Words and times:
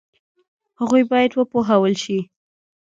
هغوی 0.79 1.03
باید 1.11 1.31
وپوهول 1.35 1.93
شي. 2.03 2.19